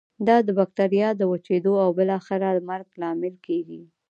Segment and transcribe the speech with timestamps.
[0.27, 3.81] دا د بکټریا د وچیدو او بالاخره مرګ لامل کیږي.